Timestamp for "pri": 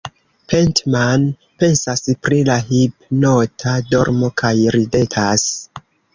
2.29-2.39